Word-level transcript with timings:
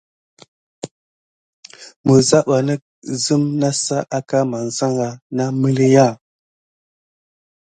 Mizabanih 2.05 2.83
zime 3.23 3.49
nasam 3.59 4.05
aka 4.17 4.39
masaha 4.51 5.09
na 5.35 5.43
məlinya 5.61 6.07
an. 6.11 6.15